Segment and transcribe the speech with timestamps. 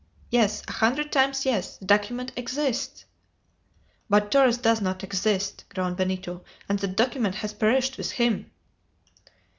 [0.31, 0.63] Yes!
[0.67, 1.77] a hundred times, yes!
[1.77, 3.05] The document exists!"
[4.09, 8.49] "But Torres does not exist!" groaned Benito, "and the document has perished with him!"